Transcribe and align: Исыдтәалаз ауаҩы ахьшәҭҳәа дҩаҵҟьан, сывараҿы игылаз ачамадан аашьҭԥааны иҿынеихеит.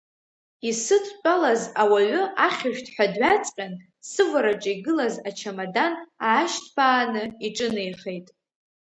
Исыдтәалаз 0.69 1.61
ауаҩы 1.81 2.21
ахьшәҭҳәа 2.45 3.05
дҩаҵҟьан, 3.13 3.73
сывараҿы 4.09 4.71
игылаз 4.75 5.15
ачамадан 5.29 5.93
аашьҭԥааны 6.27 7.23
иҿынеихеит. 7.45 8.27